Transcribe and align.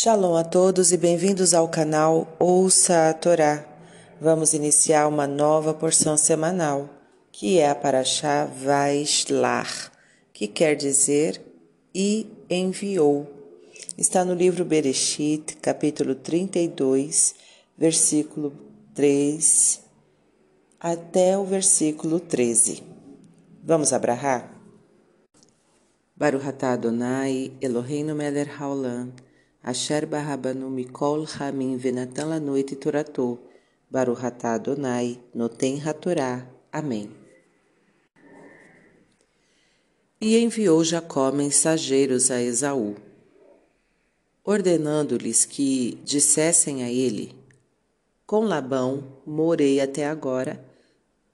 Shalom 0.00 0.36
a 0.36 0.44
todos 0.44 0.92
e 0.92 0.96
bem-vindos 0.96 1.52
ao 1.52 1.66
canal 1.66 2.36
Ouça 2.38 3.08
a 3.08 3.12
Torá. 3.12 3.66
Vamos 4.20 4.54
iniciar 4.54 5.08
uma 5.08 5.26
nova 5.26 5.74
porção 5.74 6.16
semanal, 6.16 6.88
que 7.32 7.58
é 7.58 7.68
a 7.68 7.74
Paraxá 7.74 8.44
Vaislar, 8.44 9.90
que 10.32 10.46
quer 10.46 10.76
dizer 10.76 11.42
e 11.92 12.28
enviou. 12.48 13.26
Está 13.98 14.24
no 14.24 14.34
livro 14.34 14.64
Bereshit, 14.64 15.56
capítulo 15.56 16.14
32, 16.14 17.34
versículo 17.76 18.52
3 18.94 19.80
até 20.78 21.36
o 21.36 21.44
versículo 21.44 22.20
13. 22.20 22.84
Vamos 23.64 23.92
abrahar? 23.92 24.48
Baruch 26.16 26.46
atah 26.46 26.74
Adonai 26.74 27.50
Eloheinu 27.60 28.14
melech 28.14 28.48
haolam 28.60 29.12
Asher 29.68 30.06
barabanu 30.06 30.70
mikol 30.70 31.26
ramin 31.26 31.76
venatan 31.76 32.30
la 32.30 32.40
noite 32.40 32.74
toratô. 32.74 33.38
Baruch 33.90 34.24
atah 34.24 34.54
Adonai 34.54 35.20
noten 35.34 35.76
hatorá. 35.84 36.48
Amém. 36.72 37.10
E 40.18 40.38
enviou 40.38 40.82
Jacó 40.82 41.30
mensageiros 41.30 42.30
a 42.30 42.40
Esaú, 42.40 42.96
ordenando-lhes 44.42 45.44
que 45.44 45.98
dissessem 46.02 46.82
a 46.82 46.90
ele: 46.90 47.34
Com 48.26 48.46
Labão 48.46 49.20
morei 49.26 49.82
até 49.82 50.06
agora, 50.06 50.64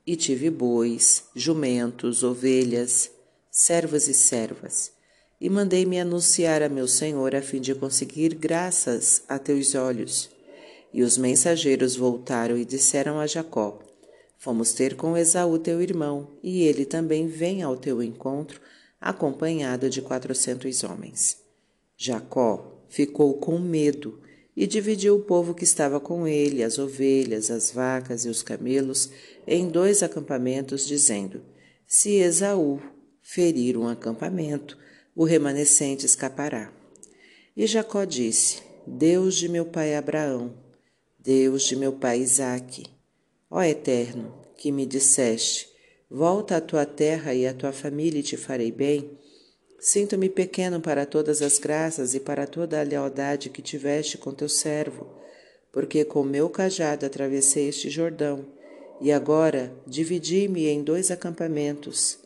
e 0.05 0.17
tive 0.17 0.51
bois, 0.51 1.23
jumentos, 1.37 2.25
ovelhas, 2.25 3.13
servos 3.49 4.09
e 4.09 4.15
servas 4.15 4.94
e 5.45 5.51
mandei-me 5.51 6.01
anunciar 6.01 6.63
a 6.63 6.71
meu 6.71 6.89
senhor 6.89 7.35
a 7.35 7.43
fim 7.43 7.61
de 7.61 7.75
conseguir 7.75 8.35
graças 8.35 9.23
a 9.29 9.39
teus 9.39 9.75
olhos. 9.75 10.31
E 10.91 11.03
os 11.03 11.19
mensageiros 11.19 11.97
voltaram 11.97 12.57
e 12.57 12.65
disseram 12.65 13.21
a 13.21 13.27
Jacó: 13.27 13.79
Fomos 14.39 14.73
ter 14.73 14.97
com 14.97 15.19
Esaú 15.19 15.59
teu 15.59 15.83
irmão, 15.83 16.31
e 16.43 16.63
ele 16.63 16.87
também 16.87 17.27
vem 17.27 17.63
ao 17.63 17.77
teu 17.77 18.03
encontro, 18.03 18.59
acompanhado 18.99 19.91
de 19.91 20.01
quatrocentos 20.01 20.83
homens. 20.83 21.37
Jacó 21.95 22.83
ficou 22.89 23.35
com 23.35 23.59
medo 23.59 24.19
e 24.57 24.67
dividiu 24.67 25.17
o 25.17 25.25
povo 25.25 25.53
que 25.53 25.65
estava 25.65 26.01
com 26.01 26.27
ele, 26.27 26.63
as 26.63 26.79
ovelhas, 26.79 27.51
as 27.51 27.71
vacas 27.71 28.25
e 28.25 28.31
os 28.31 28.43
camelos, 28.43 29.11
em 29.47 29.69
dois 29.69 30.03
acampamentos, 30.03 30.87
dizendo: 30.87 31.43
Se 31.87 32.13
Esaú 32.15 32.81
ferir 33.21 33.77
um 33.77 33.87
acampamento, 33.87 34.83
o 35.15 35.25
remanescente 35.25 36.05
escapará. 36.05 36.73
E 37.57 37.67
Jacó 37.67 38.05
disse: 38.05 38.63
Deus 38.87 39.37
de 39.37 39.49
meu 39.49 39.65
pai 39.65 39.95
Abraão, 39.95 40.55
Deus 41.19 41.63
de 41.63 41.77
meu 41.77 41.93
pai 41.93 42.21
Isaque, 42.21 42.85
ó 43.51 43.63
Eterno, 43.63 44.35
que 44.57 44.73
me 44.73 44.85
disseste: 44.85 45.69
Volta 46.11 46.57
à 46.57 46.61
tua 46.61 46.85
terra 46.85 47.33
e 47.35 47.47
à 47.47 47.55
tua 47.55 47.73
família 47.73 48.21
e 48.21 48.23
te 48.23 48.37
farei 48.37 48.73
bem. 48.73 49.19
Sinto-me 49.79 50.31
pequeno 50.31 50.81
para 50.81 51.05
todas 51.05 51.43
as 51.43 51.59
graças 51.59 52.15
e 52.15 52.21
para 52.21 52.47
toda 52.47 52.81
a 52.81 52.83
lealdade 52.83 53.51
que 53.51 53.61
tiveste 53.61 54.17
com 54.17 54.33
teu 54.33 54.49
servo, 54.49 55.07
porque 55.71 56.05
com 56.05 56.23
meu 56.23 56.49
cajado 56.49 57.05
atravessei 57.05 57.69
este 57.69 57.91
Jordão, 57.91 58.47
e 59.01 59.13
agora 59.13 59.75
dividi-me 59.87 60.67
em 60.67 60.83
dois 60.83 61.11
acampamentos. 61.11 62.24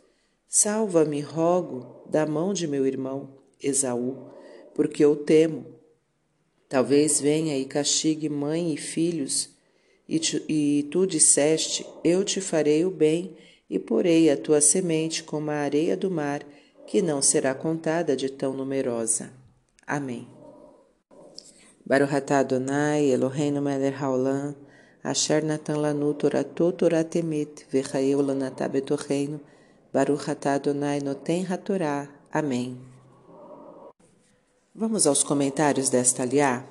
Salva-me, 0.49 1.21
rogo, 1.21 2.03
da 2.09 2.25
mão 2.25 2.55
de 2.55 2.67
meu 2.67 2.87
irmão 2.87 3.29
Esaú, 3.63 4.31
porque 4.75 5.05
eu 5.05 5.15
temo. 5.15 5.67
Talvez 6.71 7.21
venha 7.21 7.59
e 7.59 7.67
castigue 7.67 8.31
mãe 8.31 8.73
e 8.73 8.77
filhos, 8.79 9.51
e 10.09 10.19
tu, 10.19 10.41
e 10.49 10.89
tu 10.91 11.07
disseste: 11.07 11.87
Eu 12.03 12.25
te 12.25 12.41
farei 12.41 12.83
o 12.83 12.91
bem 12.91 13.37
e 13.69 13.79
porei 13.79 14.31
a 14.31 14.39
tua 14.39 14.63
semente 14.63 15.23
como 15.23 15.51
a 15.51 15.55
areia 15.55 15.95
do 15.95 16.11
mar, 16.11 16.43
que 16.87 17.03
não 17.03 17.21
será 17.21 17.55
contada 17.55 18.17
de 18.17 18.31
tão 18.31 18.55
numerosa. 18.55 19.31
Amém. 19.87 20.27
Baruch 21.85 22.15
atah 22.15 22.39
Adonai 22.39 23.11
Eloheinu 23.11 23.61
melech 23.61 23.97
haolam, 23.97 24.55
asher 25.05 25.43
natan 25.45 25.77
lanu 25.77 26.15
toratot 26.15 26.73
toratemet, 26.77 27.67
v'chayeu 27.71 28.23
lanatah 28.23 28.69
betocheinu, 28.69 29.41
Baruch 29.93 30.29
atah 30.31 30.55
Adonai 30.55 31.01
noten 31.01 31.47
hatorá. 31.51 32.09
Amém. 32.31 32.77
Vamos 34.75 35.07
aos 35.07 35.23
comentários 35.23 35.89
desta 35.89 36.23
aliá? 36.23 36.65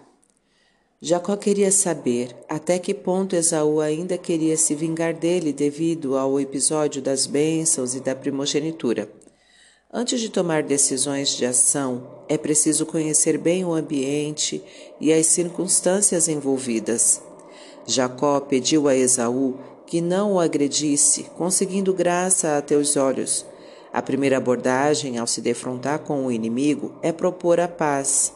Jacó 1.02 1.36
queria 1.36 1.72
saber 1.72 2.36
até 2.48 2.78
que 2.80 2.94
ponto 2.94 3.36
Esaú 3.36 3.82
ainda 3.82 4.18
queria 4.18 4.56
se 4.56 4.76
vingar 4.76 5.14
dele 5.14 5.52
devido 5.52 6.16
ao 6.16 6.40
episódio 6.40 7.02
das 7.02 7.26
bênçãos 7.26 7.96
e 7.96 8.00
da 8.00 8.16
primogenitura. 8.16 9.10
Antes 9.92 10.20
de 10.20 10.30
tomar 10.30 10.64
decisões 10.64 11.30
de 11.30 11.46
ação, 11.46 12.08
é 12.30 12.38
preciso 12.38 12.86
conhecer 12.86 13.38
bem 13.38 13.66
o 13.66 13.74
ambiente 13.74 14.64
e 15.00 15.12
as 15.12 15.26
circunstâncias 15.28 16.28
envolvidas. 16.28 17.22
Jacó 17.86 18.40
pediu 18.40 18.88
a 18.88 18.96
Esaú 18.96 19.58
que 19.88 20.02
não 20.02 20.34
o 20.34 20.40
agredisse, 20.40 21.24
conseguindo 21.38 21.94
graça 21.94 22.58
a 22.58 22.62
teus 22.62 22.98
olhos. 22.98 23.46
A 23.92 24.02
primeira 24.02 24.38
abordagem 24.38 25.18
ao 25.18 25.26
se 25.26 25.42
defrontar 25.42 26.00
com 26.00 26.26
o 26.26 26.32
inimigo 26.32 26.94
é 27.02 27.12
propor 27.12 27.60
a 27.60 27.68
paz. 27.68 28.34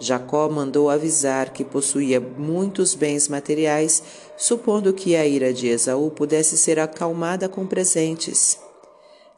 Jacó 0.00 0.48
mandou 0.48 0.90
avisar 0.90 1.52
que 1.52 1.64
possuía 1.64 2.18
muitos 2.18 2.94
bens 2.94 3.28
materiais, 3.28 4.02
supondo 4.36 4.92
que 4.92 5.14
a 5.14 5.26
ira 5.26 5.52
de 5.52 5.68
Esaú 5.68 6.10
pudesse 6.10 6.56
ser 6.56 6.78
acalmada 6.78 7.48
com 7.48 7.66
presentes. 7.66 8.58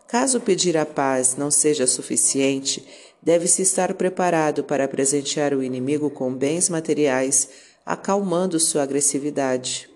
Caso 0.06 0.40
pedir 0.40 0.76
a 0.76 0.86
paz 0.86 1.36
não 1.36 1.50
seja 1.50 1.86
suficiente, 1.86 2.86
deve-se 3.22 3.62
estar 3.62 3.94
preparado 3.94 4.64
para 4.64 4.88
presentear 4.88 5.52
o 5.52 5.62
inimigo 5.62 6.08
com 6.08 6.32
bens 6.32 6.69
materiais, 6.69 7.48
acalmando 7.84 8.58
sua 8.58 8.82
agressividade. 8.82 9.88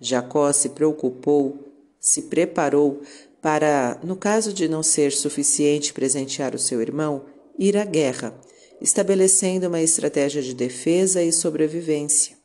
Jacó 0.00 0.52
se 0.52 0.70
preocupou, 0.70 1.58
se 2.00 2.22
preparou 2.22 3.02
para, 3.42 3.98
no 4.02 4.16
caso 4.16 4.52
de 4.52 4.68
não 4.68 4.82
ser 4.82 5.12
suficiente 5.12 5.92
presentear 5.92 6.54
o 6.54 6.58
seu 6.58 6.80
irmão, 6.80 7.24
ir 7.58 7.76
à 7.76 7.84
guerra, 7.84 8.34
estabelecendo 8.80 9.68
uma 9.68 9.80
estratégia 9.80 10.42
de 10.42 10.54
defesa 10.54 11.22
e 11.22 11.30
sobrevivência. 11.32 12.36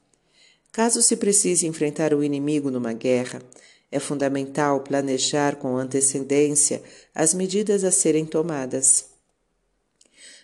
Caso 0.71 1.01
se 1.01 1.15
precise 1.15 1.65
enfrentar 1.65 2.13
o 2.13 2.23
inimigo 2.23 2.69
numa 2.69 2.91
guerra, 2.91 3.41
é 3.91 3.99
fundamental 3.99 4.81
planejar 4.81 5.55
com 5.55 5.77
antecedência 5.77 6.81
as 7.13 7.33
medidas 7.33 7.85
a 7.85 7.91
serem 7.91 8.25
tomadas. 8.25 9.05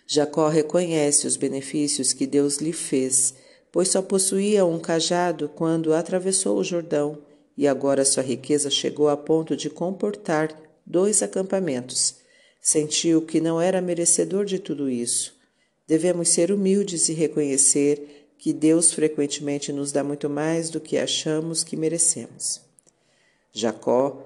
Jacó 0.06 0.48
reconhece 0.48 1.26
os 1.26 1.36
benefícios 1.36 2.12
que 2.12 2.26
Deus 2.26 2.56
lhe 2.56 2.72
fez 2.72 3.34
pois 3.72 3.88
só 3.88 4.02
possuía 4.02 4.66
um 4.66 4.78
cajado 4.78 5.48
quando 5.48 5.94
atravessou 5.94 6.58
o 6.58 6.64
Jordão, 6.64 7.18
e 7.56 7.66
agora 7.66 8.04
sua 8.04 8.22
riqueza 8.22 8.70
chegou 8.70 9.08
a 9.08 9.16
ponto 9.16 9.56
de 9.56 9.70
comportar 9.70 10.54
dois 10.86 11.22
acampamentos. 11.22 12.16
Sentiu 12.60 13.22
que 13.22 13.40
não 13.40 13.60
era 13.60 13.80
merecedor 13.80 14.44
de 14.44 14.58
tudo 14.58 14.88
isso. 14.88 15.34
Devemos 15.88 16.28
ser 16.28 16.52
humildes 16.52 17.08
e 17.08 17.12
reconhecer 17.12 18.28
que 18.38 18.52
Deus 18.52 18.92
frequentemente 18.92 19.72
nos 19.72 19.90
dá 19.90 20.04
muito 20.04 20.28
mais 20.28 20.68
do 20.70 20.80
que 20.80 20.98
achamos 20.98 21.64
que 21.64 21.76
merecemos. 21.76 22.60
Jacó 23.52 24.22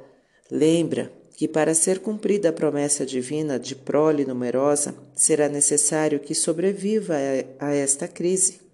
lembra 0.50 1.12
que 1.36 1.46
para 1.46 1.74
ser 1.74 1.98
cumprida 1.98 2.48
a 2.48 2.52
promessa 2.52 3.04
divina 3.04 3.58
de 3.58 3.74
prole 3.74 4.24
numerosa, 4.24 4.94
será 5.14 5.48
necessário 5.48 6.18
que 6.18 6.34
sobreviva 6.34 7.14
a 7.58 7.74
esta 7.74 8.08
crise. 8.08 8.65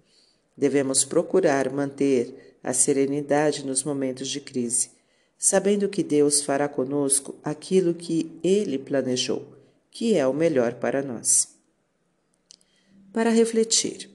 Devemos 0.55 1.03
procurar 1.03 1.71
manter 1.71 2.57
a 2.63 2.73
serenidade 2.73 3.65
nos 3.65 3.83
momentos 3.83 4.27
de 4.29 4.39
crise, 4.39 4.91
sabendo 5.37 5.89
que 5.89 6.03
Deus 6.03 6.41
fará 6.41 6.67
conosco 6.69 7.35
aquilo 7.43 7.93
que 7.93 8.31
Ele 8.43 8.77
planejou, 8.77 9.45
que 9.91 10.15
é 10.15 10.25
o 10.25 10.33
melhor 10.33 10.75
para 10.75 11.01
nós. 11.01 11.49
Para 13.11 13.29
refletir. 13.29 14.09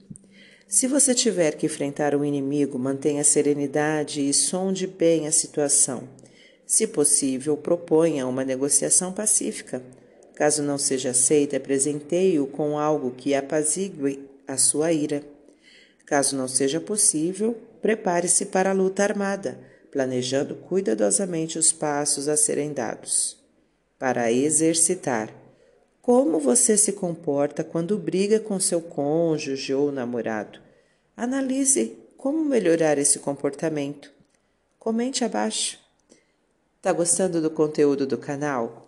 Se 0.67 0.87
você 0.87 1.15
tiver 1.15 1.55
que 1.55 1.65
enfrentar 1.65 2.15
um 2.15 2.23
inimigo, 2.23 2.77
mantenha 2.77 3.23
serenidade 3.23 4.27
e 4.27 4.33
sonde 4.33 4.85
bem 4.85 5.27
a 5.27 5.31
situação. 5.31 6.07
Se 6.65 6.85
possível, 6.85 7.57
proponha 7.57 8.27
uma 8.27 8.45
negociação 8.45 9.11
pacífica. 9.11 9.81
Caso 10.35 10.61
não 10.61 10.77
seja 10.77 11.09
aceita, 11.09 11.57
apresentei-o 11.57 12.45
com 12.45 12.77
algo 12.77 13.11
que 13.11 13.33
apazigue 13.33 14.19
a 14.47 14.57
sua 14.57 14.93
ira. 14.93 15.23
Caso 16.09 16.35
não 16.35 16.47
seja 16.47 16.81
possível, 16.81 17.55
prepare-se 17.83 18.47
para 18.47 18.71
a 18.71 18.73
luta 18.73 19.03
armada, 19.03 19.59
planejando 19.91 20.55
cuidadosamente 20.55 21.59
os 21.59 21.71
passos 21.71 22.27
a 22.27 22.35
serem 22.35 22.73
dados. 22.73 23.37
Para 23.99 24.31
exercitar, 24.31 25.31
Como 26.01 26.39
você 26.39 26.75
se 26.75 26.93
comporta 26.93 27.63
quando 27.63 27.95
briga 27.95 28.39
com 28.39 28.59
seu 28.59 28.81
cônjuge 28.81 29.71
ou 29.71 29.91
namorado? 29.91 30.59
Analise 31.15 31.95
como 32.17 32.43
melhorar 32.43 32.97
esse 32.97 33.19
comportamento. 33.19 34.11
Comente 34.79 35.23
abaixo. 35.23 35.77
Tá 36.81 36.91
gostando 36.91 37.39
do 37.39 37.51
conteúdo 37.51 38.07
do 38.07 38.17
canal? 38.17 38.87